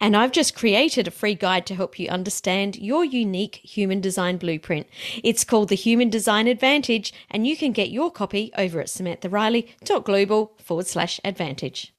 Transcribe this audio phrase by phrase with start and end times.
[0.00, 4.36] And I've just created a free guide to help you understand your unique human design
[4.36, 4.86] blueprint.
[5.22, 10.52] It's called the Human Design Advantage, and you can get your copy over at samanthariley.global
[10.58, 11.94] forward slash advantage.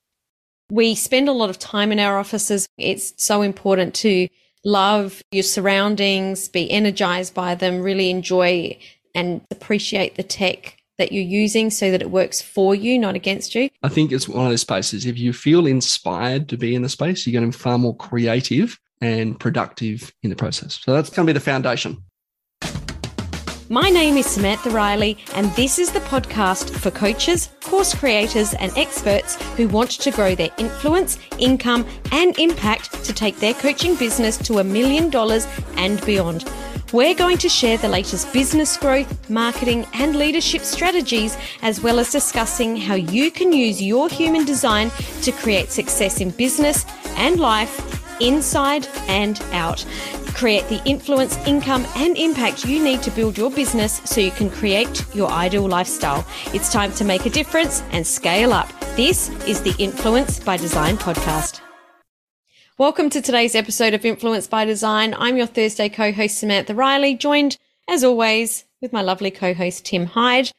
[0.69, 2.67] We spend a lot of time in our offices.
[2.77, 4.27] It's so important to
[4.65, 8.77] love your surroundings, be energized by them, really enjoy
[9.15, 13.55] and appreciate the tech that you're using so that it works for you, not against
[13.55, 13.69] you.
[13.81, 15.05] I think it's one of those spaces.
[15.05, 17.95] If you feel inspired to be in the space, you're going to be far more
[17.97, 20.79] creative and productive in the process.
[20.81, 22.03] So that's going to be the foundation.
[23.69, 28.71] My name is Samantha Riley, and this is the podcast for coaches, course creators, and
[28.77, 34.37] experts who want to grow their influence, income, and impact to take their coaching business
[34.39, 35.47] to a million dollars
[35.77, 36.45] and beyond.
[36.93, 42.11] We're going to share the latest business growth, marketing, and leadership strategies, as well as
[42.11, 44.91] discussing how you can use your human design
[45.23, 46.85] to create success in business
[47.17, 49.83] and life, inside and out.
[50.35, 54.51] Create the influence, income, and impact you need to build your business so you can
[54.51, 56.23] create your ideal lifestyle.
[56.53, 58.69] It's time to make a difference and scale up.
[58.95, 61.59] This is the Influence by Design podcast.
[62.83, 65.15] Welcome to today's episode of Influence by Design.
[65.17, 70.51] I'm your Thursday co-host Samantha Riley, joined as always with my lovely co-host Tim Hyde.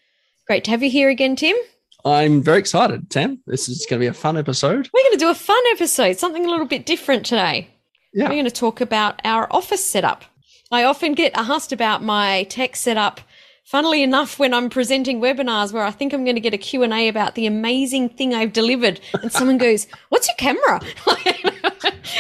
[0.47, 1.55] Great to have you here again, Tim.
[2.03, 3.43] I'm very excited, Sam.
[3.47, 4.89] This is going to be a fun episode.
[4.95, 7.69] We're going to do a fun episode, something a little bit different today.
[8.15, 8.25] Yeah.
[8.31, 10.25] We're going to talk about our office setup.
[10.73, 13.21] I often get asked about my tech setup
[13.65, 17.09] funnily enough when i'm presenting webinars where i think i'm going to get a q&a
[17.09, 20.83] about the amazing thing i've delivered and someone goes what's your camera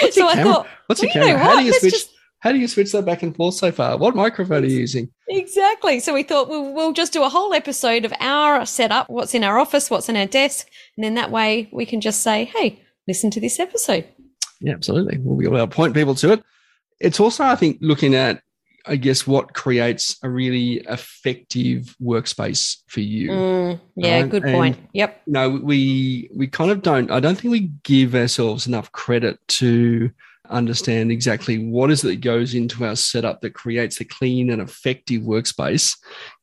[0.00, 0.52] What's so i camera?
[0.52, 1.44] thought What's your well, you know camera?
[1.52, 1.92] How do you Let's switch?
[1.92, 2.10] just-
[2.40, 3.96] How do you switch that back and forth so far?
[3.96, 5.08] What microphone are you using?
[5.28, 9.34] exactly so we thought we'll, we'll just do a whole episode of our setup what's
[9.34, 12.44] in our office what's in our desk and then that way we can just say
[12.44, 14.04] hey listen to this episode
[14.60, 15.18] Yeah, absolutely.
[15.18, 16.42] We'll be able to point people to it.
[17.00, 18.42] It's also, I think, looking at,
[18.86, 23.30] I guess, what creates a really effective workspace for you.
[23.30, 27.10] Mm, yeah Right, good and- point yep You know, we we kind of don't.
[27.10, 30.10] I don't think we give ourselves enough credit to
[30.50, 34.60] understand exactly what is it that goes into our setup that creates a clean and
[34.60, 35.96] effective workspace,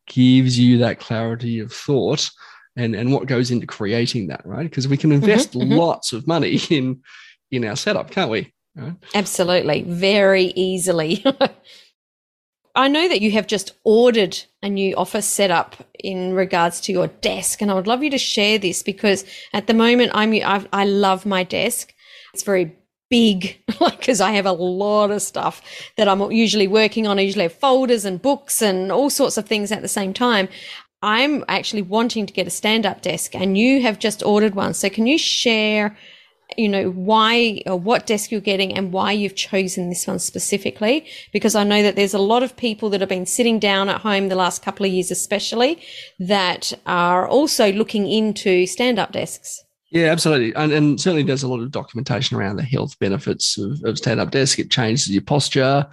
[0.07, 2.29] gives you that clarity of thought,
[2.75, 4.63] and and what goes into creating that, right?
[4.63, 5.77] Because we can invest mhm.
[5.77, 7.01] lots of money in
[7.51, 8.51] in our setup, can't we?
[8.75, 8.95] Right?
[9.13, 11.23] Absolutely, very easily.
[12.75, 17.07] I know that you have just ordered a new office setup in regards to your
[17.07, 20.67] desk, and I would love you to share this because at the moment I'm I've,
[20.71, 21.93] I love my desk.
[22.33, 22.75] It's very
[23.09, 25.61] big, because I have a lot of stuff
[25.97, 27.19] that I'm usually working on.
[27.19, 30.47] I usually have folders and books and all sorts of things at the same time.
[31.03, 34.73] I'm actually wanting to get a stand-up desk, and you have just ordered one.
[34.73, 35.97] So can you share?
[36.57, 41.05] You know why or what desk you're getting and why you've chosen this one specifically
[41.31, 44.01] because i know that there's a lot of people that have been sitting down at
[44.01, 45.81] home the last couple of years especially
[46.19, 50.55] that are also looking into stand up desks Yeah, absolutely.
[50.55, 54.21] And, and certainly there's a lot of documentation around the health benefits of, of stand
[54.21, 54.57] up desk.
[54.57, 55.85] It changes your posture.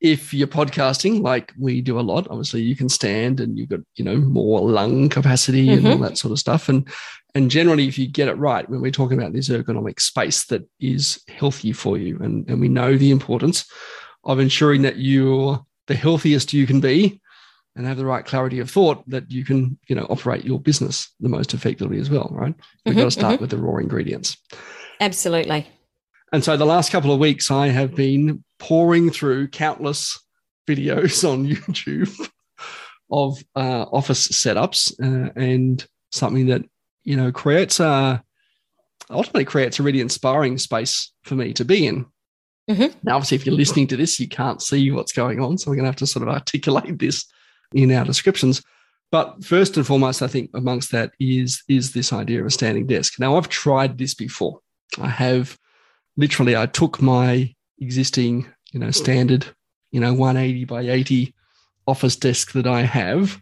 [0.00, 3.80] If you're podcasting, like we do a lot, obviously you can stand and you've got,
[3.96, 5.88] you know, more lung capacity and mm-hmm.
[5.88, 6.68] all that sort of stuff.
[6.68, 6.88] And
[7.34, 10.68] and generally, if you get it right, when we're talking about this ergonomic space that
[10.80, 13.66] is healthy for you, and, and we know the importance
[14.24, 17.20] of ensuring that you're the healthiest you can be
[17.76, 21.14] and have the right clarity of thought that you can, you know, operate your business
[21.20, 22.54] the most effectively as well, right?
[22.84, 23.42] We've mm-hmm, got to start mm-hmm.
[23.42, 24.36] with the raw ingredients.
[25.00, 25.66] absolutely
[26.32, 30.18] And so the last couple of weeks, I have been pouring through countless
[30.68, 32.30] videos on YouTube
[33.10, 36.62] of uh, office setups uh, and something that
[37.04, 38.22] you know creates a
[39.10, 42.04] ultimately creates a really inspiring space for me to be in.
[42.68, 42.94] Mhm.
[43.02, 45.76] Now, obviously, if you're listening to this, you can't see what's going on, so we're
[45.76, 47.24] going to have to sort of articulate this
[47.72, 48.62] in our descriptions.
[49.10, 52.86] But first and foremost, I think amongst that is is this idea of a standing
[52.86, 53.18] desk.
[53.18, 54.60] Now, I've tried this before.
[55.00, 55.56] I have
[56.18, 59.46] literally I took my existing, you know, standard,
[59.92, 61.32] you know, 180 by 80
[61.86, 63.40] office desk that I have,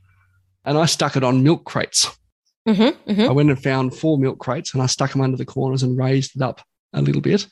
[0.65, 2.07] and I stuck it on milk crates.
[2.69, 3.29] mm-hmm, mm-hmm.
[3.29, 5.99] I went and found four milk crates and I stuck them under the corners and
[5.99, 6.61] raised it up
[6.93, 7.49] a little bit.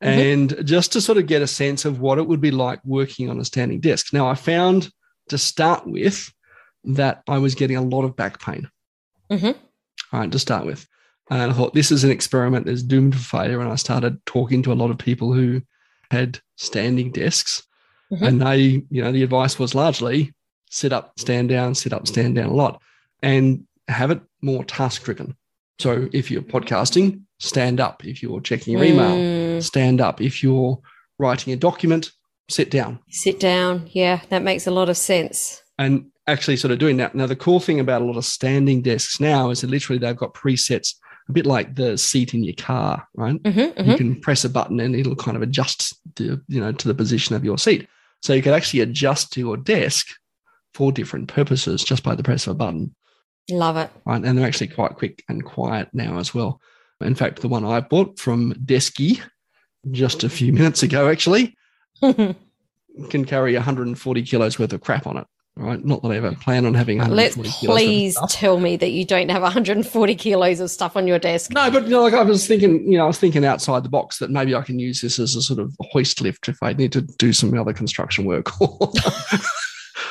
[0.00, 3.30] and just to sort of get a sense of what it would be like working
[3.30, 4.12] on a standing desk.
[4.12, 4.90] Now, I found
[5.28, 6.32] to start with
[6.84, 8.68] that I was getting a lot of back pain.
[9.30, 9.54] Mhm.
[10.12, 10.88] All right, to start with.
[11.32, 13.60] And I thought this is an experiment that's doomed to failure.
[13.60, 15.62] And I started talking to a lot of people who
[16.10, 17.62] had standing desks.
[18.12, 18.22] Mhm.
[18.28, 18.58] And they,
[18.90, 20.34] you know, the advice was largely
[20.70, 22.80] sit up, stand down, sit up, stand down a lot,
[23.22, 25.34] and have it more task driven.
[25.78, 28.04] So if you're podcasting, stand up.
[28.04, 30.20] If you're checking your email, Mm, stand up.
[30.20, 30.78] If you're
[31.18, 32.10] writing a document,
[32.50, 32.98] sit down.
[33.08, 33.88] sit down.
[33.92, 35.62] Yeah, that makes a lot of sense.
[35.78, 37.14] And actually, sort of doing that.
[37.14, 40.16] Now, the cool thing about a lot of standing desks now is that literally they've
[40.16, 40.94] got presets,
[41.28, 43.40] a bit like the seat in your car, right?
[43.46, 46.88] hmm You can press a button and it'll kind of adjust, to, you know, to
[46.88, 47.88] the position of your seat.
[48.22, 50.08] So you can actually adjust to your desk
[50.74, 52.94] for different purposes just by the press of a button,
[53.50, 53.90] Love it.
[54.04, 54.22] right?
[54.24, 56.60] And they're actually quite quick and quiet now as well.
[57.00, 59.20] In fact, the one I bought from Desky
[59.90, 61.56] just a few minutes ago, actually,
[62.02, 65.26] can carry 140 kilos worth of crap on it.
[65.54, 65.84] Right?
[65.84, 66.98] Not that I ever plan on having.
[66.98, 70.96] Let's kilos worth of please tell me that you don't have 140 kilos of stuff
[70.96, 71.52] on your desk.
[71.52, 73.90] No, but you know, like I was thinking, you know, I was thinking outside the
[73.90, 76.72] box that maybe I can use this as a sort of hoist lift if I
[76.72, 78.50] need to do some other construction work.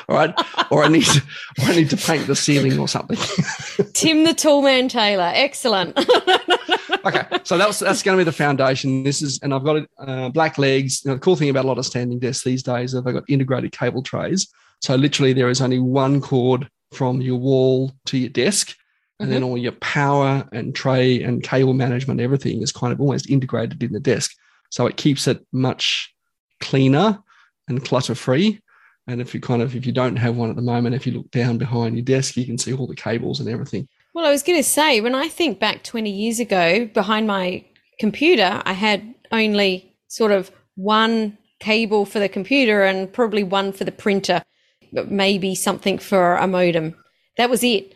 [0.09, 0.33] All right,
[0.69, 1.21] or I need to,
[1.61, 3.17] or I need to paint the ceiling or something.
[3.93, 5.31] Tim the Toolman Taylor.
[5.33, 5.97] Excellent.
[7.05, 9.03] okay, so that's that's going to be the foundation.
[9.03, 11.03] This is, and I've got uh, black legs.
[11.03, 13.13] You know, the cool thing about a lot of standing desks these days is they've
[13.13, 14.51] got integrated cable trays.
[14.81, 18.75] So literally, there is only one cord from your wall to your desk,
[19.19, 19.49] and then mm-hmm.
[19.51, 23.93] all your power and tray and cable management, everything is kind of almost integrated in
[23.93, 24.35] the desk.
[24.71, 26.13] So it keeps it much
[26.59, 27.21] cleaner
[27.67, 28.61] and clutter free.
[29.07, 31.13] And if you kind of if you don't have one at the moment, if you
[31.13, 33.87] look down behind your desk, you can see all the cables and everything.
[34.13, 37.63] Well, I was going to say, when I think back 20 years ago, behind my
[37.99, 43.85] computer, I had only sort of one cable for the computer and probably one for
[43.85, 44.43] the printer,
[44.91, 46.95] but maybe something for a modem.
[47.37, 47.93] That was it.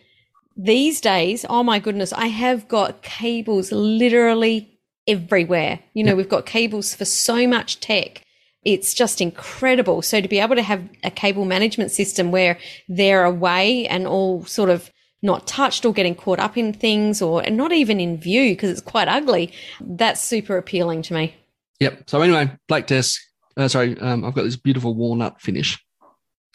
[0.57, 5.79] These days, oh my goodness, I have got cables literally everywhere.
[5.93, 8.23] You know, we've got cables for so much tech.
[8.63, 10.01] It's just incredible.
[10.01, 12.57] So to be able to have a cable management system where
[12.87, 14.89] they're away and all sort of
[15.21, 18.69] not touched or getting caught up in things or and not even in view because
[18.69, 19.51] it's quite ugly,
[19.81, 21.35] that's super appealing to me.
[21.79, 22.09] Yep.
[22.09, 23.21] So anyway, black desk.
[23.57, 25.79] Uh, sorry, um, I've got this beautiful walnut finish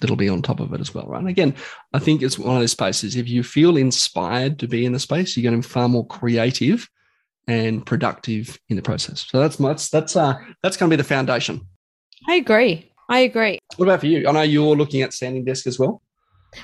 [0.00, 1.20] that'll be on top of it as well, right?
[1.20, 1.54] And again,
[1.92, 3.16] I think it's one of those spaces.
[3.16, 6.06] If you feel inspired to be in the space, you're going to be far more
[6.06, 6.88] creative
[7.46, 9.26] and productive in the process.
[9.28, 11.60] So that's that's that's uh that's going to be the foundation.
[12.28, 12.92] I agree.
[13.08, 13.58] I agree.
[13.76, 14.28] What about for you?
[14.28, 16.02] I know you're looking at standing desk as well.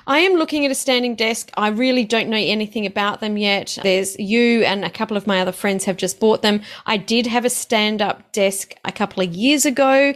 [0.06, 1.50] I am looking at a standing desk.
[1.56, 3.78] I really don't know anything about them yet.
[3.82, 6.62] There's you and a couple of my other friends have just bought them.
[6.86, 10.14] I did have a stand up desk a couple of years ago.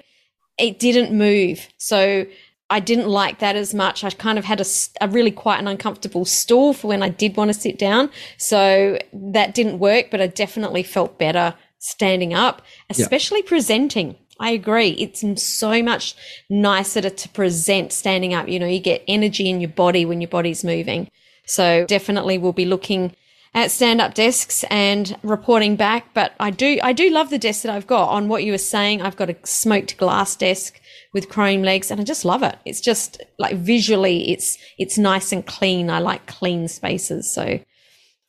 [0.58, 1.68] It didn't move.
[1.78, 2.26] So
[2.70, 4.04] I didn't like that as much.
[4.04, 4.64] I kind of had
[5.00, 8.10] a really quite an uncomfortable stool for when I did want to sit down.
[8.38, 14.16] So that didn't work, but I definitely felt better standing up, especially presenting.
[14.38, 14.90] I agree.
[14.90, 16.14] It's so much
[16.48, 18.48] nicer to, to present standing up.
[18.48, 21.10] You know, you get energy in your body when your body's moving.
[21.46, 23.14] So definitely we'll be looking
[23.52, 26.14] at stand up desks and reporting back.
[26.14, 28.58] But I do, I do love the desk that I've got on what you were
[28.58, 29.02] saying.
[29.02, 30.79] I've got a smoked glass desk
[31.12, 32.56] with chrome legs and I just love it.
[32.64, 35.90] It's just like visually it's, it's nice and clean.
[35.90, 37.32] I like clean spaces.
[37.32, 37.60] So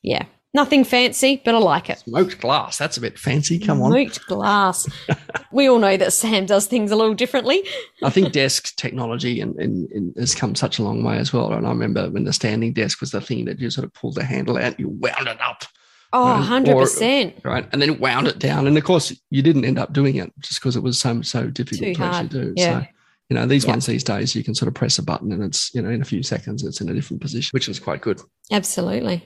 [0.02, 0.24] yeah,
[0.54, 1.98] nothing fancy, but I like it.
[2.00, 2.78] Smoked glass.
[2.78, 3.58] That's a bit fancy.
[3.58, 3.92] Come on.
[3.92, 4.88] Smoked glass.
[5.52, 7.62] we all know that Sam does things a little differently.
[8.02, 11.52] I think desk technology and, and, and has come such a long way as well.
[11.52, 14.16] And I remember when the standing desk was the thing that you sort of pulled
[14.16, 15.64] the handle out, you wound it up,
[16.14, 16.64] Oh, Right.
[16.66, 17.44] 100%.
[17.44, 18.66] right, and then wound it down.
[18.66, 21.46] And of course, you didn't end up doing it just because it was so so
[21.48, 22.14] difficult Too to hard.
[22.26, 22.52] actually do.
[22.56, 22.80] Yeah.
[22.82, 22.86] So,
[23.30, 23.70] you know, these Yeah.
[23.70, 26.02] ones these days, you can sort of press a button and it's you know in
[26.02, 28.20] a few seconds it's in a different position, which is quite good.
[28.50, 29.24] Absolutely.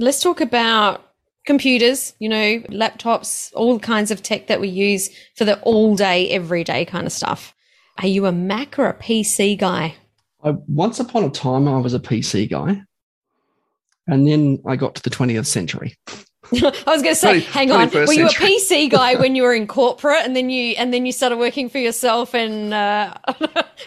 [0.00, 1.04] Let's talk about
[1.46, 6.28] computers, you know, laptops, all kinds of tech that we use for the all day,
[6.30, 7.54] everyday kind of stuff.
[8.02, 9.94] Are you a Mac or a PC guy?
[10.44, 12.82] I, once upon a time, I was a PC guy,
[14.08, 15.96] and then I got to the 20th century.
[16.50, 18.30] I was going to say, 20 hang on, 21st were you a.
[18.30, 21.68] PC guy when you were in corporate, and then you and then you started working
[21.68, 23.14] for yourself and uh,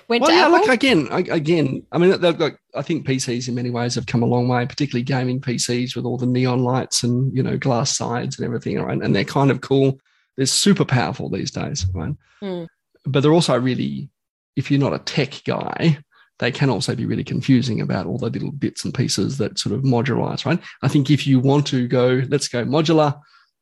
[0.07, 0.51] went Well, to yeah, Apple?
[0.59, 1.83] look again, I, again.
[1.91, 2.53] I mean, they've got.
[2.75, 6.05] I think PCs in many ways have come a long way, particularly gaming PCs with
[6.05, 9.01] all the neon lights and you know glass sides and everything, right?
[9.01, 9.99] And they're kind of cool.
[10.37, 12.13] They're super powerful these days, right?
[12.43, 12.67] Mm.
[13.05, 14.09] But they're also really,
[14.55, 15.97] if you're not a tech guy,
[16.41, 19.75] they can also be really confusing about all the little bits and pieces that sort
[19.75, 20.59] of modularize, right?
[20.81, 23.17] I think if you want to go, let's go modular.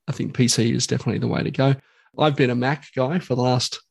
[0.07, 1.75] I think PC is definitely the way to go.
[2.17, 3.81] I've been a Mac guy for the last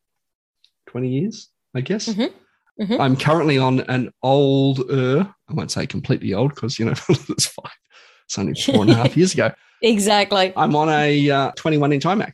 [0.86, 2.08] 20 years, I guess.
[2.08, 2.32] Mhm.
[2.80, 2.98] Mhm.
[2.98, 6.94] I'm currently on an older, I won't say completely old because, you know,
[7.28, 7.70] it's fine.
[8.24, 9.52] It's only four and a half years ago.
[9.82, 10.54] Exactly.
[10.56, 12.32] I'm on a uh, 21 inch iMac.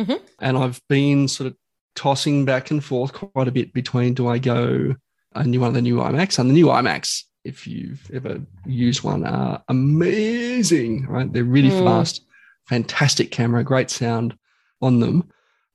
[0.00, 0.20] Mhm.
[0.40, 1.56] And I've been sort of
[1.94, 4.94] tossing back and forth quite a bit between do I go
[5.36, 9.02] a new one of the new iMacs and the new iMacs, if you've ever used
[9.04, 11.32] one, are amazing, right?
[11.32, 11.84] They're really Mm.
[11.84, 12.24] fast,
[12.68, 14.36] fantastic camera, great sound
[14.82, 15.24] on them.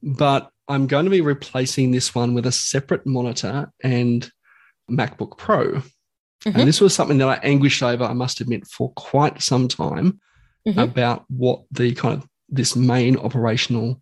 [0.03, 4.29] But I'm going to be replacing this one with a separate monitor and
[4.89, 5.81] MacBook Pro.
[6.45, 6.55] Mhm.
[6.55, 10.19] And this was something that I anguished over, I must admit, for quite some time
[10.67, 10.81] Mhm.
[10.81, 14.01] about what the kind of this main operational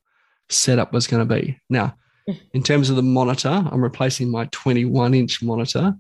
[0.50, 1.60] setup was going to be.
[1.70, 1.96] Now.
[2.54, 5.96] In terms of the monitor, I'm replacing my 21 inch monitor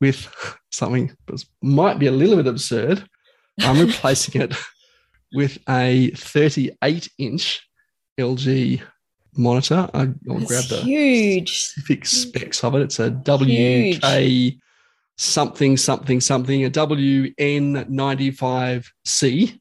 [0.00, 0.28] with
[0.70, 3.08] something that might be a little bit absurd.
[3.60, 4.54] I'm replacing it
[5.32, 7.68] with a 38 inch
[8.18, 8.82] LG
[9.36, 9.88] monitor.
[9.94, 11.68] I, I'll grab the huge.
[11.68, 12.82] specific specs of it.
[12.82, 14.60] It's a WK
[15.16, 19.60] something, something, something, a WN95C.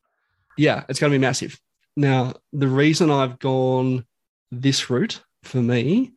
[0.57, 1.60] Yeah, it's going to be massive.
[1.98, 4.05] Now, the reason I've gone
[4.51, 6.14] this route for me,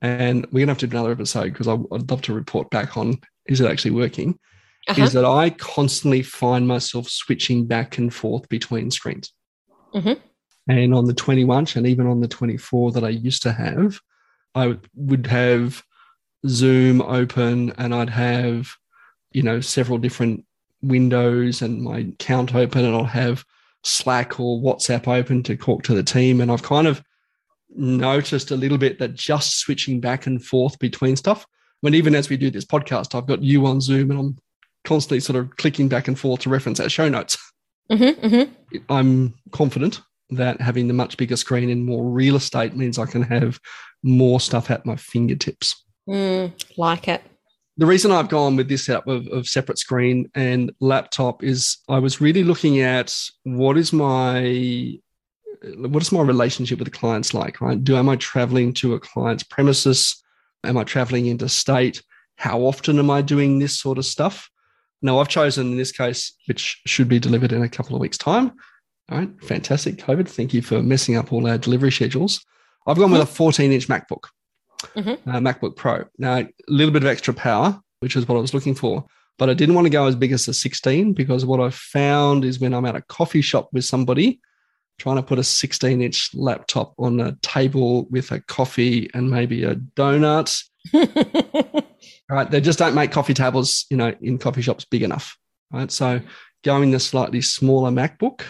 [0.00, 2.96] and we're going to have to do another episode because I'd love to report back
[2.96, 4.38] on is it actually working,
[4.88, 5.02] Uh-huh.
[5.02, 9.32] is that I constantly find myself switching back and forth between screens.
[9.94, 10.18] Mhm.
[10.68, 14.00] And on the 21 and even on the 24 that I used to have,
[14.54, 15.82] I would- would have
[16.46, 18.68] Zoom open and I'd have,
[19.32, 20.44] you know, several different
[20.82, 23.44] windows and my account open and I'll have
[23.84, 26.40] Slack or WhatsApp open to talk to the team.
[26.40, 27.02] And I've kind of
[27.74, 31.46] noticed a little bit that just switching back and forth between stuff,
[31.80, 34.38] when even as we do this podcast, I've got you on Zoom and I'm
[34.84, 37.36] constantly sort of clicking back and forth to reference our show notes.
[37.90, 38.50] Mhm, mhm.
[38.88, 40.00] I'm confident
[40.30, 43.60] that having the much bigger screen and more real estate means I can have
[44.02, 45.84] more stuff at my fingertips.
[46.08, 47.22] Mm, like it.
[47.76, 51.98] The reason I've gone with this setup of, of separate screen and laptop is I
[51.98, 53.14] was really looking at
[53.44, 54.98] what is my
[55.76, 57.82] what is my relationship with the clients like, right?
[57.82, 60.22] Do am I traveling to a client's premises?
[60.64, 62.02] Am I traveling interstate?
[62.36, 64.48] How often am I doing this sort of stuff?
[65.02, 68.18] Now I've chosen in this case, which should be delivered in a couple of weeks'
[68.18, 68.52] time.
[69.10, 69.96] All right, fantastic.
[69.96, 72.44] COVID, thank you for messing up all our delivery schedules.
[72.86, 74.24] I've gone with a 14 inch MacBook,
[74.96, 75.18] Mhm.
[75.26, 76.04] uh, MacBook Pro.
[76.18, 79.04] Now, a little bit of extra power, which is what I was looking for,
[79.38, 82.44] but I didn't want to go as big as the 16 because what I found
[82.44, 84.40] is when I'm at a coffee shop with somebody,
[84.98, 89.64] trying to put a 16 inch laptop on a table with a coffee and maybe
[89.64, 90.62] a donut,
[92.28, 92.50] right?
[92.50, 95.36] They just don't make coffee tables, you know, in coffee shops big enough,
[95.72, 95.90] right?
[95.90, 96.20] So
[96.62, 98.42] going the slightly smaller MacBook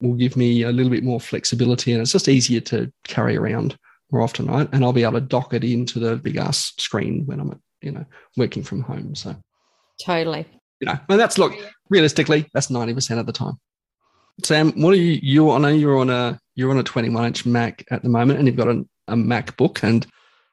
[0.00, 3.76] will give me a little bit more flexibility and it's just easier to carry around
[4.10, 4.68] more often, right?
[4.72, 7.90] And I'll be able to dock it into the big ass screen when I'm, you
[7.90, 8.04] know,
[8.36, 9.14] working from home.
[9.14, 9.34] So,
[10.04, 10.46] totally.
[10.80, 11.54] you know, and that's look,
[11.90, 13.58] realistically, that's 90% of the time.
[14.42, 17.46] Sam, what are you, you, I know you're on a, you're on a 21 inch
[17.46, 20.06] Mac at the moment and you've got a, a MacBook and,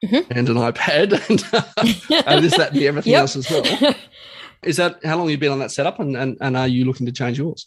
[0.04, 0.26] Mhm.
[0.30, 3.20] and an iPad and, and this, that, and the everything Yep.
[3.20, 3.94] else as well.
[4.64, 7.06] Is that how long you've been on that setup and, and, and are you looking
[7.06, 7.66] to change yours?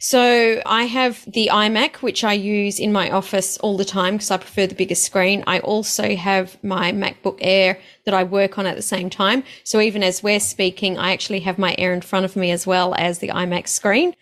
[0.00, 4.30] So I have the iMac, which I use in my office all the time because
[4.30, 5.42] I prefer the bigger screen.
[5.48, 9.42] I also have my MacBook Air that I work on at the same time.
[9.64, 12.64] So even as we're speaking, I actually have my Air in front of me as
[12.64, 14.14] well as the iMac screen.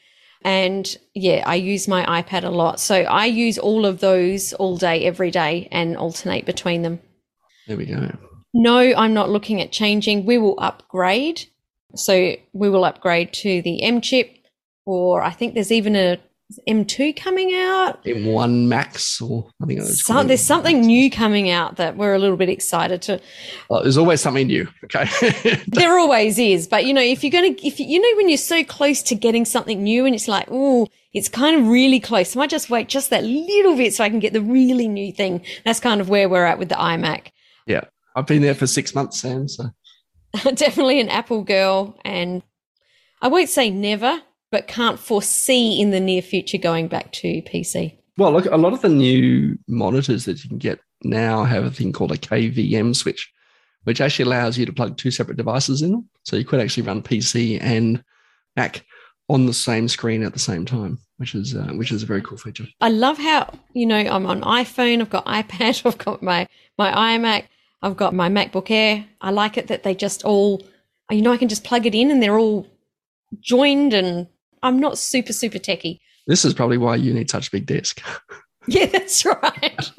[0.45, 2.79] And yeah, I use my iPad a lot.
[2.81, 7.01] So I use all of those all day, every day, and alternate between them.
[7.67, 8.17] There we go.
[8.55, 10.25] No, I'm not looking at changing.
[10.25, 11.47] We will upgrade.
[11.95, 14.31] So we will upgrade to the M chip,
[14.85, 16.19] or I think there's even a
[16.69, 18.05] M2 coming out.
[18.05, 22.37] M1 Max or I think it's there's something new coming out that we're a little
[22.37, 23.21] bit excited to.
[23.69, 24.69] Oh, there's always something new.
[24.85, 25.07] Okay.
[25.67, 28.39] There always is, but you know, if you're gonna, if you, you know, when you're
[28.39, 32.31] so close to getting something new, and it's like, oh, it's kind of really close.
[32.31, 34.89] So I might just wait just that little bit so I can get the really
[34.89, 35.45] new thing.
[35.65, 37.29] That's kind of where we're at with the iMac.
[37.67, 37.85] yeah.
[38.15, 39.47] I've been there for six months, Sam.
[39.47, 39.71] So
[40.55, 42.43] definitely an Apple girl, and
[43.21, 47.99] I won't say never, but can't foresee in the near future going back to PC.
[48.17, 51.71] Well, look, a lot of the new monitors that you can get now have a
[51.71, 53.31] thing called a KVM switch,
[53.85, 56.09] which actually allows you to plug two separate devices in.
[56.25, 58.03] So you could actually run PC and
[58.57, 58.85] Mac
[59.29, 62.23] on the same screen at the same time, which is uh, which is a very
[62.23, 62.67] cool feature.
[62.81, 66.47] I love how you know I'm on iPhone, I've got iPad, I've got my
[66.79, 67.47] my iMac,
[67.83, 69.05] I've got my MacBook Air.
[69.21, 70.63] I like it that they just all,
[71.11, 72.67] you know, I can just plug it in and they're all
[73.41, 74.29] joined, and
[74.63, 76.01] I'm not super super techie.
[76.27, 78.03] This is probably why you need such a big desk.
[78.69, 79.93] Yeah, that's right.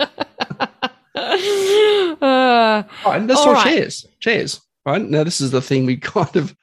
[1.15, 4.05] uh, Right, let's All chairs.
[4.19, 4.61] Chairs.
[4.85, 6.53] Right now, this is the thing we kind of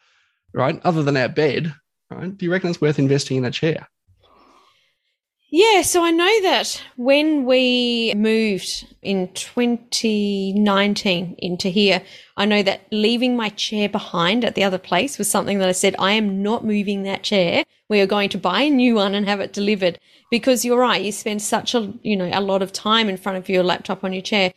[0.52, 0.80] right.
[0.84, 1.74] Other than our bed,
[2.10, 2.36] right?
[2.36, 3.88] Do you reckon it's worth investing in a chair?
[5.56, 12.02] Yeah, so I know that when we moved in 2019 into here,
[12.36, 15.72] I know that leaving my chair behind at the other place was something that I
[15.72, 17.62] said, I am not moving that chair.
[17.88, 21.04] We are going to buy a new one and have it delivered because you're right.
[21.04, 24.02] You spend such a, you know, a lot of time in front of your laptop
[24.02, 24.52] on your chair.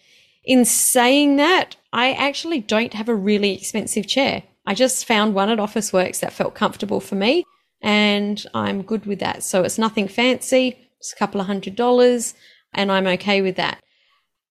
[0.45, 4.41] In saying that, I actually don't have a really expensive chair.
[4.65, 7.45] I just found one at Officeworks that felt comfortable for me
[7.81, 9.43] and I'm good with that.
[9.43, 10.85] So it's nothing fancy.
[10.99, 12.33] It's a couple of hundred dollars
[12.73, 13.81] and I'm okay with that.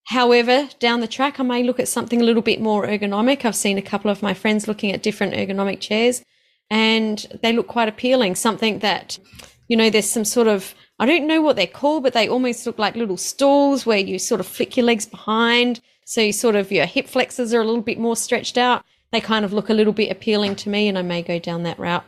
[0.08, 3.44] However, down the track, I may look at something a little bit more ergonomic.
[3.44, 6.22] I've seen a couple of my friends looking at different ergonomic chairs
[6.70, 8.36] and they look quite appealing.
[8.36, 9.18] Something that,
[9.66, 12.66] you know, there's some sort of, I don't know what they're called, but they almost
[12.66, 15.80] look like little stools where you sort of flick your legs behind.
[16.04, 18.84] So you sort of, your hip flexors are a little bit more stretched out.
[19.10, 21.64] They kind of look a little bit appealing to me and I may go down
[21.64, 22.04] that route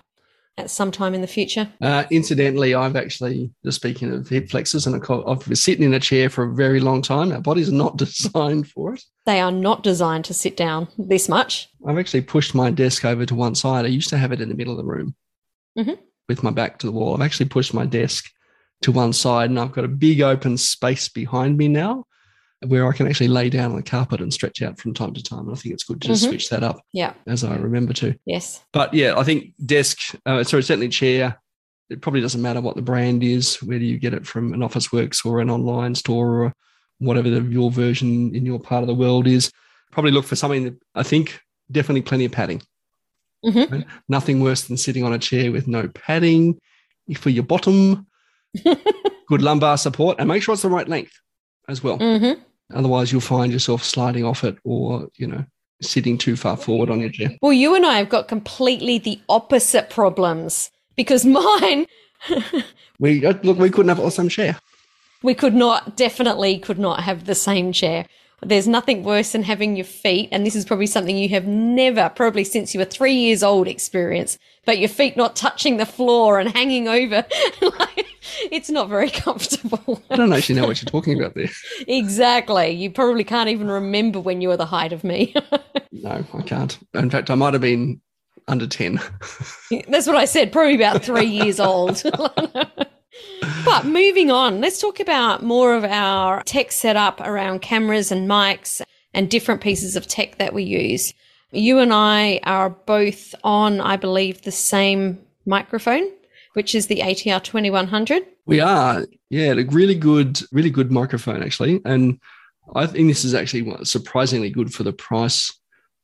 [0.59, 1.69] at some time in the future.
[1.81, 6.01] Uh, incidentally, I've actually just speaking of hip flexors, and I've been sitting in a
[6.01, 7.33] chair for a very long time.
[7.33, 9.03] Our bodies are not designed for it.
[9.25, 11.69] They are not designed to sit down this much.
[11.87, 13.85] I've actually pushed my desk over to one side.
[13.85, 15.15] I used to have it in the middle of the room
[15.79, 15.99] Mhm.
[16.29, 17.15] with my back to the wall.
[17.15, 18.25] I've actually pushed my desk
[18.83, 22.05] to one side and I've got a big open space behind me now
[22.67, 25.23] where I can actually lay down on the carpet and stretch out from time to
[25.23, 25.41] time.
[25.47, 26.29] And I think it's good to just Mhm.
[26.31, 27.15] switch that up Yeah.
[27.27, 28.15] as I remember to.
[28.27, 28.61] Yes.
[28.73, 31.39] But yeah, I think desk, uh, sorry, certainly chair.
[31.89, 35.25] It probably doesn't matter what the brand is, whether you get it from an Officeworks
[35.25, 36.53] or an online store or
[36.99, 39.53] whatever the, your version in your part of the world is.
[39.93, 42.61] Probably look for something that I think definitely plenty of padding.
[43.45, 43.71] Mhm.
[43.71, 43.87] Right?
[44.09, 46.59] Nothing worse than sitting on a chair with no padding
[47.17, 48.07] for your bottom,
[49.29, 51.13] good lumbar support, and make sure it's the right length
[51.69, 51.99] as well.
[51.99, 52.33] hmm
[52.75, 55.45] Otherwise, you'll find yourself sliding off it or, you know,
[55.81, 57.31] sitting too far forward on your chair.
[57.41, 61.87] Well, you and I have got completely the opposite problems because mine,
[62.99, 64.59] We look, we couldn't have the same chair.
[65.23, 68.07] we could not, definitely could not have the same chair.
[68.41, 72.09] There's nothing worse than having your feet, and this is probably something you have never,
[72.15, 76.39] probably since you were three years old, experienced, but your feet not touching the floor
[76.39, 77.27] and hanging over.
[77.61, 78.07] like,
[78.53, 80.01] it's not very comfortable.
[80.11, 81.49] I don't actually know what you're talking about there.
[81.89, 82.71] exactly.
[82.71, 85.35] You probably can't even remember when you were the height of me.
[85.91, 86.79] No, I can't.
[86.95, 88.01] In fact, I might have been
[88.47, 89.01] under 10.
[89.89, 92.03] That's what I said, probably about three years old.
[93.83, 98.83] But moving on, let's talk about more of our tech setup around cameras and mics
[99.15, 101.15] and different pieces of tech that we use.
[101.53, 106.11] You and I are both on, I believe, the same microphone,
[106.55, 108.25] which is the ATR 2100.
[108.47, 111.81] We are, yeah, a really good, really good microphone, actually.
[111.85, 112.19] And
[112.75, 115.58] I think this is actually surprisingly good for the price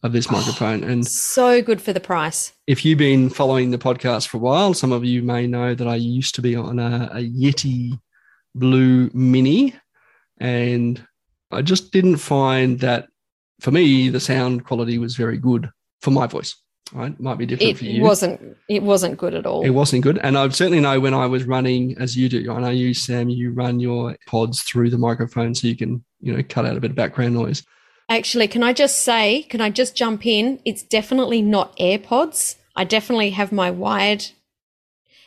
[0.04, 0.84] of this oh, microphone.
[0.84, 2.52] And So good for the price.
[2.68, 5.88] if you've been following the podcast for a while, some of you may know that
[5.88, 7.98] I used to be on a, a Yeti
[8.54, 9.74] Blue Mini,
[10.38, 11.04] and
[11.50, 13.08] I just didn't find that
[13.60, 15.70] for me the sound quality was very good
[16.02, 16.54] for my voice.
[16.92, 18.00] Right, might be different It for you.
[18.02, 18.56] It wasn't.
[18.68, 19.64] It wasn't good at all.
[19.64, 22.52] It wasn't good, and I certainly know when I was running as you do.
[22.52, 23.30] I know you, Sam.
[23.30, 26.80] You run your pods through the microphone so you can, you know, cut out a
[26.80, 27.64] bit of background noise.
[28.08, 30.60] Actually, can I just say, can I just jump in?
[30.64, 32.56] It's definitely not AirPods.
[32.76, 34.26] I definitely have my wired.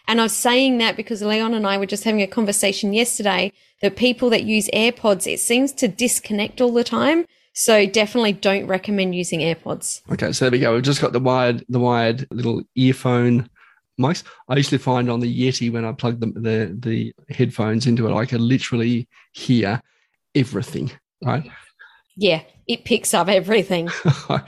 [0.08, 3.96] And I'm saying that because Leon and I were just having a conversation yesterday that
[3.96, 7.26] people that use AirPods, it seems to disconnect all the time.
[7.54, 10.02] So definitely don't recommend using AirPods.
[10.12, 10.76] Okay, so there we go.
[10.76, 13.50] We've just got the wired, the wired little earphone
[14.00, 14.24] mics.
[14.48, 18.08] I used to find on the Yeti when I plugged the the, the headphones into
[18.08, 19.82] it, I could literally hear
[20.36, 20.92] everything.
[21.24, 21.50] Right,
[22.18, 23.90] Yeah, it picks up everything.
[24.30, 24.42] I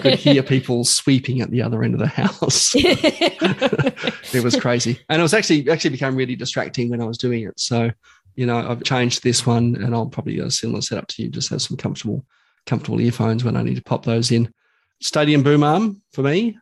[0.00, 2.72] could hear people sweeping at the other end of the house.
[2.76, 7.42] it was crazy, and it was actually actually became really distracting when I was doing
[7.44, 7.58] it.
[7.58, 7.90] So,
[8.36, 11.28] you know, I've changed this one, and I'll probably a similar setup to you.
[11.28, 12.24] Just have some comfortable
[12.64, 14.52] comfortable earphones when I need to pop those in.
[15.00, 16.56] Stadium boom arm for me,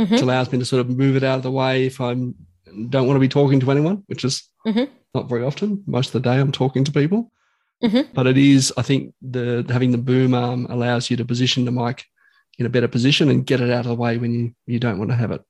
[0.00, 0.10] Mhm.
[0.10, 3.06] which allows me to sort of move it out of the way if I don't
[3.06, 4.88] want to be talking to anyone, which is Mhm.
[5.14, 5.82] not very often.
[5.86, 7.30] Most of the day, I'm talking to people.
[7.82, 8.08] Mhm.
[8.14, 11.72] But it is, I think, the having the boom arm allows you to position the
[11.72, 12.04] mic
[12.58, 14.98] in a better position and get it out of the way when you you don't
[14.98, 15.42] want to have it.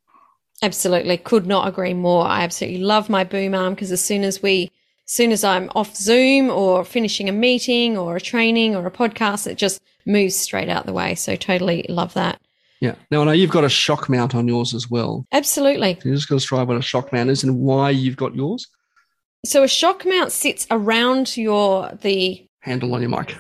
[0.63, 1.17] Absolutely.
[1.17, 2.25] Could not agree more.
[2.25, 4.71] I absolutely love my boom arm because as soon as we,
[5.07, 8.91] as soon as I'm off Zoom or finishing a meeting or a training or a
[8.91, 11.17] podcast, it just moves straight out the way.
[11.17, 12.41] So totally love that.
[12.81, 12.95] Yeah.
[13.11, 15.27] Now I know you've got a shock mount on yours as well.
[15.33, 15.97] Absolutely.
[15.97, 18.67] Can you just go describe what a shock mount is and why you've got yours?
[19.45, 23.37] So a shock mount sits around your the Handle on your mic.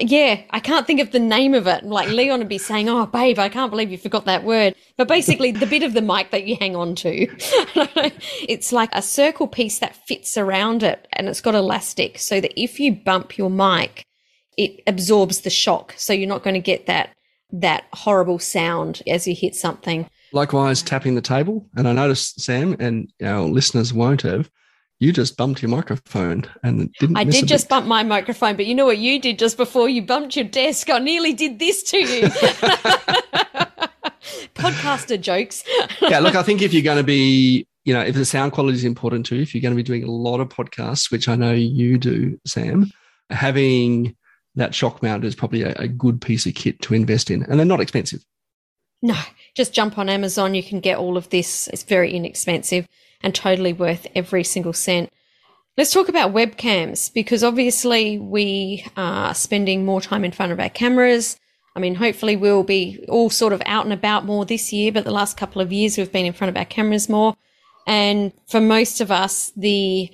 [0.00, 1.84] yeah, I can't think of the name of it.
[1.84, 5.08] Like Leon would be saying, "Oh, babe, I can't believe you forgot that word." But
[5.08, 7.26] basically, the bit of the mic that you hang on to,
[8.48, 12.60] it's like a circle piece that fits around it, and it's got elastic, so that
[12.60, 14.04] if you bump your mic,
[14.56, 17.10] it absorbs the shock, so you're not going to get that
[17.50, 20.08] that horrible sound as you hit something.
[20.32, 21.68] Likewise, tapping the table.
[21.76, 24.48] And I noticed, Sam, and our listeners won't have,
[25.02, 27.16] you just bumped your microphone and didn't.
[27.16, 27.70] I did just bit.
[27.70, 30.88] bump my microphone, but you know what you did just before you bumped your desk?
[30.90, 32.22] I nearly did this to you.
[34.54, 35.64] Podcaster jokes.
[36.02, 38.76] yeah, look, I think if you're going to be, you know, if the sound quality
[38.76, 41.34] is important too, if you're going to be doing a lot of podcasts, which I
[41.34, 42.88] know you do, Sam,
[43.28, 44.14] having
[44.54, 47.42] that shock mount is probably a, a good piece of kit to invest in.
[47.42, 48.24] And they're not expensive.
[49.02, 49.16] No,
[49.56, 50.54] just jump on Amazon.
[50.54, 51.66] You can get all of this.
[51.72, 52.86] It's very inexpensive
[53.22, 55.10] and totally worth every single cent.
[55.76, 60.68] Let's talk about webcams because obviously we are spending more time in front of our
[60.68, 61.38] cameras.
[61.74, 65.04] I mean, hopefully we'll be all sort of out and about more this year, but
[65.04, 67.34] the last couple of years we've been in front of our cameras more.
[67.86, 70.10] And for most of us, the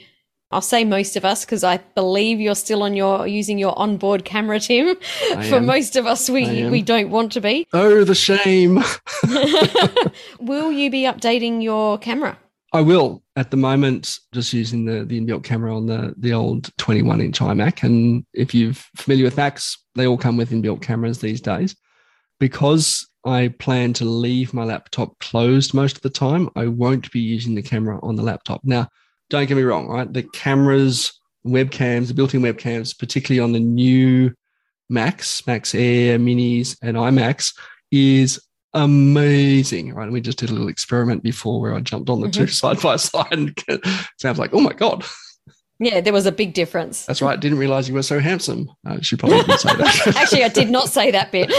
[0.50, 4.24] I'll say most of us because I believe you're still on your using your onboard
[4.24, 4.96] camera, Tim.
[5.32, 5.66] I For am.
[5.66, 7.66] most of us, we we don't want to be.
[7.72, 8.76] Oh, the shame.
[10.40, 12.38] Will you be updating your camera?
[12.72, 16.70] I will at the moment just using the the inbuilt camera on the the old
[16.76, 17.82] 21 inch iMac.
[17.82, 21.74] And if you're familiar with Macs, they all come with inbuilt cameras these days.
[22.40, 27.20] Because I plan to leave my laptop closed most of the time, I won't be
[27.20, 28.60] using the camera on the laptop.
[28.64, 28.88] Now,
[29.28, 30.10] don't get me wrong, right?
[30.10, 31.12] The cameras,
[31.46, 34.32] webcams, the built-in webcams, particularly on the new
[34.88, 37.54] Macs, Macs Air, Minis, and iMacs,
[37.90, 38.40] is
[38.78, 40.04] amazing, right?
[40.04, 42.80] And we just did a little experiment before where I jumped on the two side
[42.80, 43.56] by side and
[44.18, 45.04] sounds like, oh my God,
[45.80, 47.04] Yeah, there was a big difference.
[47.06, 47.38] that's right.
[47.38, 48.70] Didn't realize you were so handsome.
[48.86, 50.12] Uh, she probably didn't say that.
[50.16, 51.52] Actually, I did not say that bit.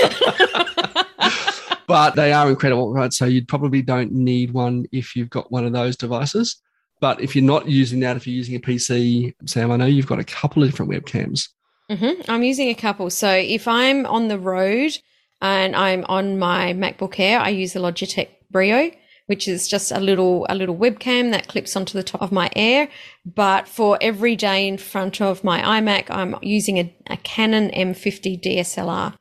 [1.87, 3.11] but they are incredible, right?
[3.13, 6.61] So you probably don't need one if you've got one of those devices.
[7.01, 10.05] But if you're not using that, if you're using a PC, Sam, I know you've
[10.07, 11.47] got a couple of different webcams.
[11.89, 13.09] hmm I'm using a couple.
[13.09, 14.91] So if I'm on the road
[15.41, 18.91] and I'm on my MacBook Air, I use the Logitech Brio,
[19.27, 22.49] which is just a little a little webcam that clips onto the top of my
[22.55, 22.89] Air.
[23.25, 28.41] But for every day in front of my iMac, I'm using a, a Canon M50
[28.41, 29.15] DSLR,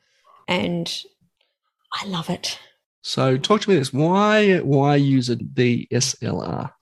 [0.48, 1.02] and
[1.94, 2.59] I love it.
[3.02, 3.92] So talk to me this.
[3.92, 6.72] Why why use a DSLR?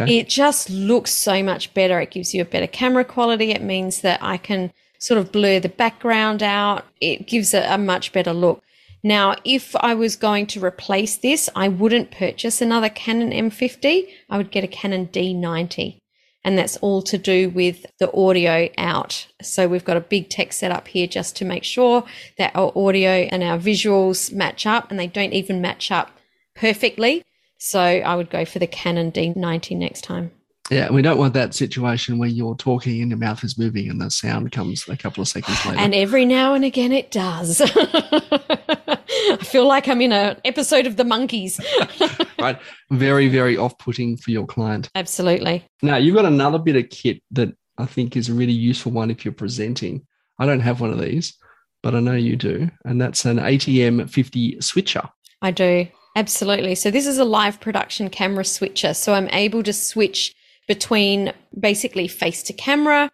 [0.00, 0.18] Okay.
[0.18, 2.00] It just looks so much better.
[2.00, 3.50] It gives you a better camera quality.
[3.50, 6.86] It means that I can sort of blur the background out.
[7.00, 8.62] It gives it a much better look.
[9.02, 14.08] Now, if I was going to replace this, I wouldn't purchase another Canon M50.
[14.30, 15.98] I would get a Canon D90.
[16.44, 19.26] And that's all to do with the audio out.
[19.40, 22.04] So we've got a big tech setup here just to make sure
[22.36, 26.10] that our audio and our visuals match up and they don't even match up
[26.56, 27.24] perfectly.
[27.58, 30.32] So I would go for the Canon D90 next time.
[30.70, 34.00] Yeah, we don't want that situation where you're talking and your mouth is moving and
[34.00, 35.78] the sound comes a couple of seconds later.
[35.78, 37.60] And every now and again it does.
[39.30, 41.60] I feel like I'm in an episode of The Monkeys.
[42.38, 42.58] right?
[42.90, 44.88] Very, very off-putting for your client.
[44.94, 45.64] Absolutely.
[45.82, 49.10] Now you've got another bit of kit that I think is a really useful one
[49.10, 50.06] if you're presenting.
[50.38, 51.36] I don't have one of these,
[51.82, 55.02] but I know you do, and that's an ATEM 50 switcher.
[55.42, 55.88] I do.
[56.16, 56.74] Absolutely.
[56.74, 58.94] So this is a live production camera switcher.
[58.94, 60.34] So I'm able to switch
[60.68, 63.10] between basically face to camera,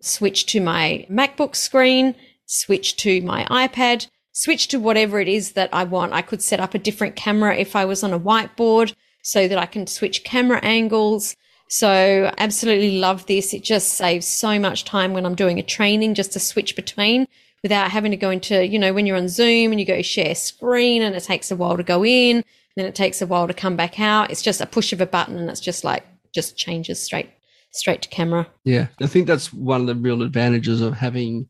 [0.00, 2.14] switch to my MacBook screen,
[2.46, 4.08] switch to my iPad,
[4.38, 6.12] switch to whatever it is that I want.
[6.12, 9.58] I could set up a different camera if I was on a whiteboard so that
[9.58, 11.34] I can switch camera angles.
[11.68, 13.52] So absolutely love this.
[13.52, 17.26] It just saves so much time when I'm doing a training just to switch between
[17.64, 20.36] without having to go into, you know, when you're on Zoom and you go share
[20.36, 22.44] screen and it takes a while to go in,
[22.76, 24.30] then it takes a while to come back out.
[24.30, 27.30] It's just a push of a button and it's just like just changes straight
[27.72, 28.46] straight to camera.
[28.62, 31.48] Yeah, I think that's one of the real advantages of having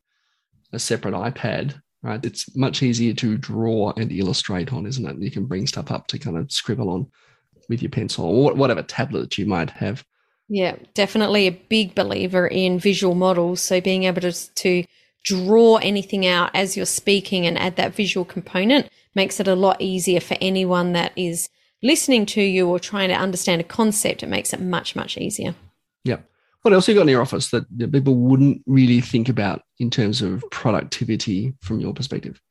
[0.72, 1.82] a separate iPad.
[2.00, 5.18] Right, it's much easier to draw and illustrate on, isn't it?
[5.18, 7.10] You can bring stuff up to kind of scribble on
[7.68, 10.04] with your pencil or whatever tablet you might have.
[10.48, 13.60] Yeah, definitely a big believer in visual models.
[13.60, 14.84] So being able to, to
[15.24, 19.80] draw anything out as you're speaking and add that visual component makes it a lot
[19.80, 21.50] easier for anyone that is
[21.82, 24.22] listening to you or trying to understand a concept.
[24.22, 25.54] It makes it much, much easier.
[26.04, 26.24] Yep.
[26.68, 29.62] What else have you got in your office that that people wouldn't really think about
[29.78, 32.42] in terms of productivity from your perspective?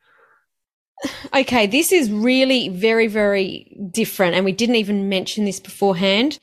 [1.36, 4.36] Okay, this is really very, very different.
[4.36, 6.40] And we didn't even mention this beforehand.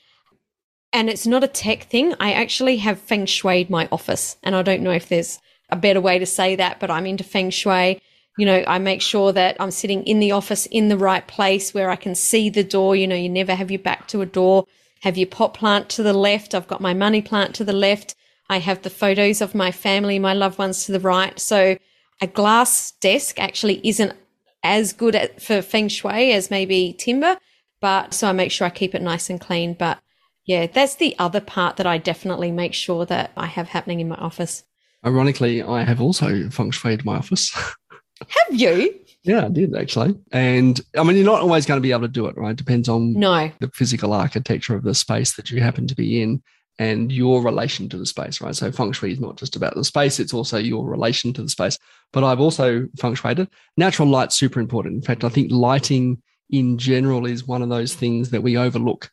[0.95, 2.15] and it's not a tech thing.
[2.21, 6.01] I actually have feng shuied my office, and I don't know if there's a better
[6.01, 8.01] way to say that, but I'm into feng shui.
[8.39, 11.75] You know, I make sure that I'm sitting in the office in the right place
[11.75, 12.97] where I can see the door.
[12.97, 14.67] You know, you never have your back to a door.
[15.05, 16.55] Have your pot plant to the left.
[16.55, 18.15] I've got my money plant to the left.
[18.49, 21.39] I have the photos of my family, my loved ones to the right.
[21.39, 21.77] So
[22.23, 24.15] a glass desk actually isn't
[24.63, 27.37] as good at, for feng shui as maybe timber,
[27.83, 29.75] but so I make sure I keep it nice and clean.
[29.75, 29.99] But
[30.47, 34.09] yeah, that's the other part that I definitely make sure that I have happening in
[34.09, 34.65] my office.
[35.05, 37.55] Ironically, I have also feng shuied my office.
[38.29, 39.01] Have you?
[39.25, 40.15] Yeah, I did actually.
[40.33, 42.55] And I mean, you're not always going to be able to do it, right?
[42.55, 43.51] Depends on No.
[43.61, 46.43] the physical architecture of the space that you happen to be in
[46.79, 48.55] and your relation to the space, right?
[48.55, 51.49] So feng shui is not just about the space, it's also your relation to the
[51.49, 51.79] space.
[52.13, 53.49] But I've also feng shuied it.
[53.77, 54.95] Natural light's super important.
[54.97, 59.11] In fact, I think lighting in general is one of those things that we overlook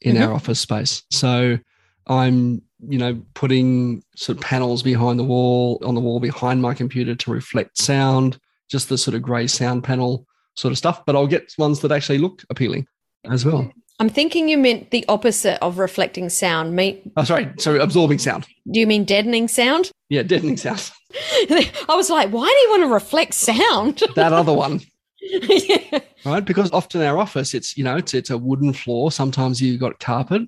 [0.00, 0.26] in Mhm.
[0.26, 1.02] our office space.
[1.10, 1.58] So
[2.06, 6.72] I'm, you know, putting sort of panels behind the wall, on the wall behind my
[6.74, 8.38] computer to reflect sound,
[8.70, 11.04] just the sort of grey sound panel sort of stuff.
[11.04, 12.86] But I'll get ones that actually look appealing
[13.30, 13.70] as well.
[13.98, 16.74] I'm thinking you meant the opposite of reflecting sound.
[16.74, 18.46] Me, Oh, sorry, sorry, absorbing sound.
[18.70, 19.90] do you mean deadening sound?
[20.08, 20.90] Yeah, deadening sound.
[21.50, 24.02] I was like, why do you want to reflect sound?
[24.14, 24.80] That other one,
[25.20, 25.98] yeah.
[26.24, 26.42] right?
[26.44, 29.12] Because often our office, it's you know, it's it's a wooden floor.
[29.12, 30.42] Sometimes you've got carpet,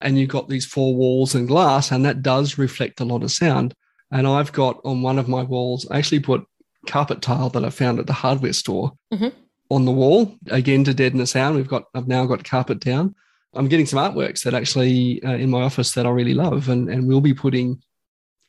[0.00, 3.30] and you've got these four walls and glass, and that does reflect a lot of
[3.30, 3.72] sound.
[4.10, 6.44] And I've got on one of my walls, I actually put
[6.86, 9.32] carpet tile that I found at the hardware store Mhm.
[9.70, 11.56] on the wall again to deaden the sound.
[11.56, 13.14] We've got I've now got carpet down.
[13.54, 16.88] I'm getting some artworks that actually uh, in my office that I really love, and
[16.88, 17.82] and we'll be putting.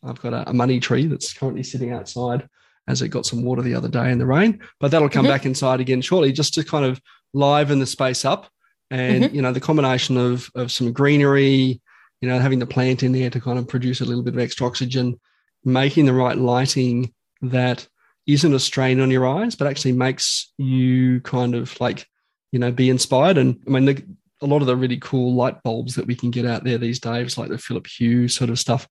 [0.04, 2.48] I've got a, a money tree that's currently sitting outside
[2.88, 5.30] as it got some water the other day in the rain, but that'll come Mhm.
[5.30, 7.02] back inside again shortly, just to kind of
[7.34, 8.48] liven the space up.
[8.92, 9.34] And Mhm.
[9.34, 11.82] you know the combination of of some greenery,
[12.22, 14.40] you know, having the plant in there to kind of produce a little bit of
[14.40, 15.20] extra oxygen,
[15.64, 17.88] making the right lighting that
[18.28, 22.08] isn't a strain on your eyes, but actually makes you kind of like,
[22.52, 23.38] you know, be inspired.
[23.38, 24.04] And I mean, the,
[24.42, 27.00] a lot of the really cool light bulbs that we can get out there these
[27.00, 28.88] days, like the Philip Hue sort of stuff,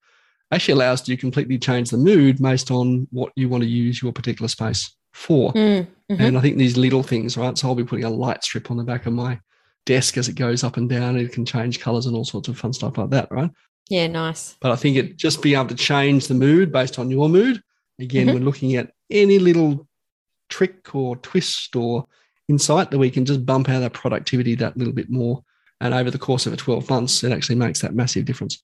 [0.51, 4.01] actually allows you to completely change the mood based on what you want to use
[4.01, 5.51] your particular space for.
[5.53, 6.19] Mm, mhm.
[6.19, 7.57] And I think these little things, right?
[7.57, 9.39] So I'll be putting a light strip on the back of my
[9.85, 11.17] desk as it goes up and down.
[11.17, 13.49] It can change colors and all sorts of fun stuff like that, right?
[13.89, 14.55] Yeah, nice.
[14.59, 17.61] But I think it just being able to change the mood based on your mood.
[17.99, 18.33] Again, Mhm.
[18.33, 19.87] we're looking at any little
[20.49, 22.05] trick or twist or
[22.47, 25.43] insight that we can just bump out our productivity that little bit more.
[25.81, 28.61] And over the course of a 12 months, it actually makes that massive difference.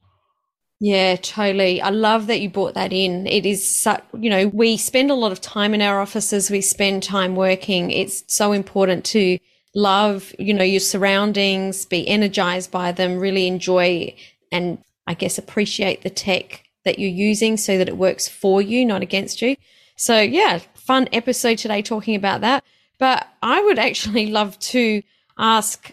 [0.79, 1.79] Yeah, totally.
[1.81, 3.27] I love that you brought that in.
[3.27, 6.49] It is such, you know, we spend a lot of time in our offices.
[6.49, 7.91] We spend time working.
[7.91, 9.37] It's so important to
[9.75, 14.15] love, you know, your surroundings, be energized by them, really enjoy
[14.51, 18.85] and I guess appreciate the tech that you're using so that it works for you,
[18.85, 19.55] not against you.
[19.95, 22.63] So yeah, fun episode today talking about that.
[22.99, 25.01] But I would actually love to
[25.37, 25.91] ask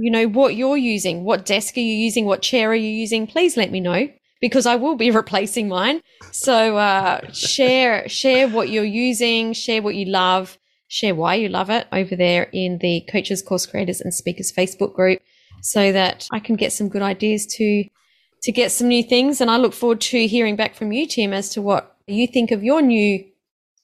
[0.00, 1.24] you know, what you're using.
[1.24, 2.24] What desk are you using?
[2.24, 3.26] What chair are you using?
[3.26, 4.08] Please let me know
[4.40, 6.00] because I will be replacing mine.
[6.32, 11.70] So uh, share share what you're using, share what you love, share why you love
[11.70, 15.20] it over there in the coaches, course creators, and speakers Facebook group,
[15.62, 17.84] so that I can get some good ideas to
[18.42, 19.40] to get some new things.
[19.40, 22.50] And I look forward to hearing back from you, Tim, as to what you think
[22.50, 23.24] of your new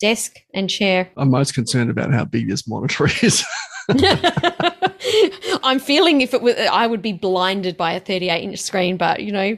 [0.00, 1.10] desk and chair.
[1.16, 3.44] I'm most concerned about how big this monitor is.
[5.62, 9.22] I'm feeling if it was, I would be blinded by a 38 inch screen, but
[9.22, 9.56] you know,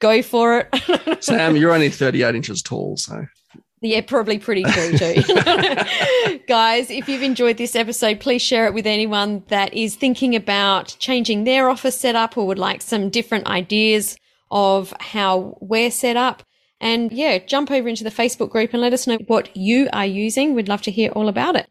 [0.00, 1.22] go for it.
[1.24, 2.96] Sam, you're only 38 inches tall.
[2.96, 3.26] So
[3.80, 5.22] yeah, probably pretty true too.
[6.46, 10.96] Guys, if you've enjoyed this episode, please share it with anyone that is thinking about
[10.98, 14.18] changing their office setup or would like some different ideas
[14.50, 16.42] of how we're set up.
[16.80, 20.06] And yeah, jump over into the Facebook group and let us know what you are
[20.06, 20.54] using.
[20.54, 21.68] We'd love to hear all about it.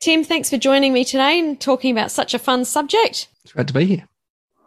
[0.00, 3.28] Tim, thanks for joining me today and talking about such a fun subject.
[3.44, 4.08] it's great to be here.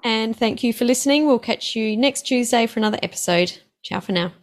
[0.04, 1.26] And thank you for listening.
[1.26, 3.60] We'll catch you next Tuesday for another episode.
[3.82, 4.43] Ciao for now.